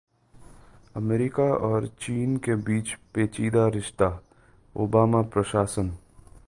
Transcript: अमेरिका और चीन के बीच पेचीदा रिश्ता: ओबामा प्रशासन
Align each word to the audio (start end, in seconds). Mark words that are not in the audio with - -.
अमेरिका 0.95 1.43
और 1.67 1.87
चीन 2.01 2.35
के 2.37 2.55
बीच 2.69 2.93
पेचीदा 3.15 3.67
रिश्ता: 3.75 4.09
ओबामा 4.75 5.21
प्रशासन 5.35 5.97